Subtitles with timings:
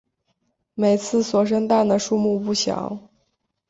[0.73, 3.07] 每次所生蛋的数目不详。